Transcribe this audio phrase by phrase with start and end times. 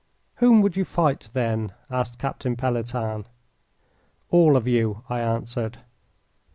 [0.37, 3.25] "Whom would you fight, then?" asked Captain Pelletan.
[4.31, 5.77] "All of you," I answered.